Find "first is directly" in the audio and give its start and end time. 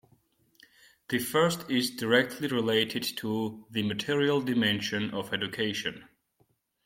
1.19-2.47